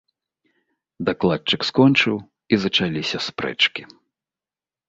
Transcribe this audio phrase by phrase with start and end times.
[1.09, 2.15] Дакладчык скончыў,
[2.57, 3.81] і зачаліся спрэчкі.